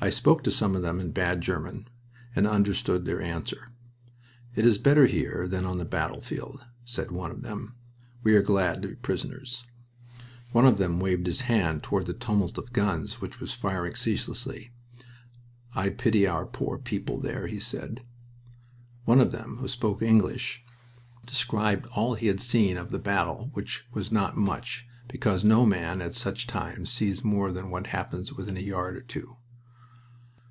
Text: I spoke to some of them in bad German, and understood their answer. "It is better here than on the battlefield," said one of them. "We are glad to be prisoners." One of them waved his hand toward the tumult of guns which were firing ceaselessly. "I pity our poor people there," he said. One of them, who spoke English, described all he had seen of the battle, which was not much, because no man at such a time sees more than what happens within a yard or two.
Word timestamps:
I 0.00 0.10
spoke 0.10 0.44
to 0.44 0.52
some 0.52 0.76
of 0.76 0.82
them 0.82 1.00
in 1.00 1.10
bad 1.10 1.40
German, 1.40 1.88
and 2.36 2.46
understood 2.46 3.04
their 3.04 3.20
answer. 3.20 3.72
"It 4.54 4.64
is 4.64 4.78
better 4.78 5.06
here 5.08 5.48
than 5.48 5.64
on 5.64 5.78
the 5.78 5.84
battlefield," 5.84 6.64
said 6.84 7.10
one 7.10 7.32
of 7.32 7.42
them. 7.42 7.74
"We 8.22 8.36
are 8.36 8.40
glad 8.42 8.80
to 8.82 8.88
be 8.90 8.94
prisoners." 8.94 9.64
One 10.52 10.66
of 10.66 10.78
them 10.78 11.00
waved 11.00 11.26
his 11.26 11.40
hand 11.40 11.82
toward 11.82 12.06
the 12.06 12.12
tumult 12.14 12.58
of 12.58 12.72
guns 12.72 13.20
which 13.20 13.40
were 13.40 13.48
firing 13.48 13.96
ceaselessly. 13.96 14.70
"I 15.74 15.88
pity 15.90 16.28
our 16.28 16.46
poor 16.46 16.78
people 16.78 17.18
there," 17.18 17.48
he 17.48 17.58
said. 17.58 18.04
One 19.04 19.20
of 19.20 19.32
them, 19.32 19.56
who 19.56 19.66
spoke 19.66 20.00
English, 20.00 20.62
described 21.26 21.86
all 21.86 22.14
he 22.14 22.28
had 22.28 22.38
seen 22.38 22.76
of 22.76 22.92
the 22.92 23.00
battle, 23.00 23.50
which 23.52 23.88
was 23.92 24.12
not 24.12 24.36
much, 24.36 24.86
because 25.08 25.42
no 25.42 25.66
man 25.66 26.00
at 26.00 26.14
such 26.14 26.44
a 26.44 26.46
time 26.46 26.86
sees 26.86 27.24
more 27.24 27.50
than 27.50 27.68
what 27.68 27.88
happens 27.88 28.32
within 28.32 28.56
a 28.56 28.60
yard 28.60 28.94
or 28.96 29.02
two. 29.02 29.34